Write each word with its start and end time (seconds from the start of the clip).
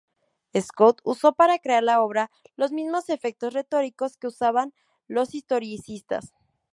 Scott 0.59 0.99
usó 1.03 1.33
para 1.35 1.59
crear 1.59 1.83
la 1.83 2.01
obra 2.01 2.31
los 2.55 2.71
mismos 2.71 3.07
efectos 3.11 3.53
retóricos 3.53 4.17
que 4.17 4.25
usaban 4.25 4.73
los 5.07 5.35
historicistas. 5.35 6.33